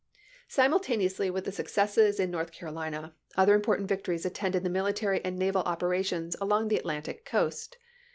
[0.47, 5.61] Simultaneously with the successes in North Carolina, other important victories attended the military and naval
[5.61, 7.77] operations along the Atlantic coast.